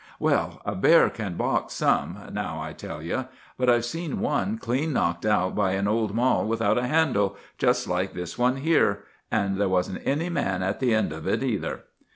[0.19, 3.25] "'Well, a bear can box some, now I tell you.
[3.55, 7.87] But I've seen one clean knocked out by an old mall without a handle, just
[7.87, 11.83] like this one here; and there wasn't any man at the end of it either.